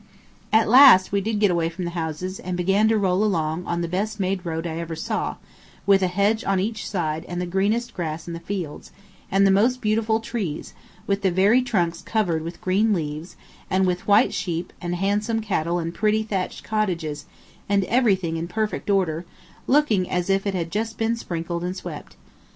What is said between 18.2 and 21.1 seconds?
in perfect order, looking as if it had just